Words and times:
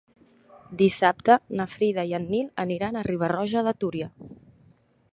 Dissabte 0.79 1.35
na 1.59 1.69
Frida 1.75 2.07
i 2.13 2.17
en 2.21 2.27
Nil 2.33 2.49
aniran 2.67 2.99
a 3.03 3.07
Riba-roja 3.13 3.67
de 3.69 3.79
Túria. 3.85 4.13